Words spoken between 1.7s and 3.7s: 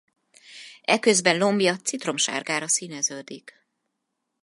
citromsárgára színeződik.